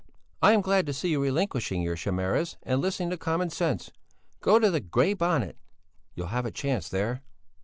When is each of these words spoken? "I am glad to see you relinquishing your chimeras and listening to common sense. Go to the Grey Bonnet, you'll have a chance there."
"I 0.41 0.53
am 0.53 0.61
glad 0.61 0.87
to 0.87 0.93
see 0.93 1.09
you 1.09 1.21
relinquishing 1.21 1.83
your 1.83 1.95
chimeras 1.95 2.57
and 2.63 2.81
listening 2.81 3.11
to 3.11 3.17
common 3.17 3.51
sense. 3.51 3.91
Go 4.39 4.57
to 4.57 4.71
the 4.71 4.79
Grey 4.79 5.13
Bonnet, 5.13 5.59
you'll 6.15 6.25
have 6.33 6.47
a 6.47 6.49
chance 6.49 6.89
there." 6.89 7.21